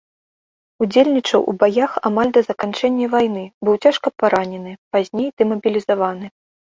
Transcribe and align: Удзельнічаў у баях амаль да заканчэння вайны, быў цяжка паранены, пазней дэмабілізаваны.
Удзельнічаў 0.83 1.41
у 1.51 1.53
баях 1.63 1.91
амаль 2.09 2.31
да 2.37 2.41
заканчэння 2.49 3.09
вайны, 3.15 3.43
быў 3.69 3.77
цяжка 3.87 4.07
паранены, 4.23 4.73
пазней 4.97 5.29
дэмабілізаваны. 5.43 6.25